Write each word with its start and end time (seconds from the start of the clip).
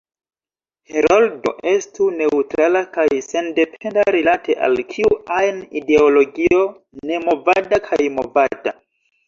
“Heroldo“ 0.93 1.51
estu 1.71 2.07
neŭtrala 2.21 2.81
kaj 2.97 3.05
sendependa 3.27 4.07
rilate 4.17 4.57
al 4.69 4.83
kiu 4.95 5.13
ajn 5.37 5.63
ideologio 5.83 6.65
nemovada 7.13 7.85
kaj 7.89 8.05
movada. 8.21 8.79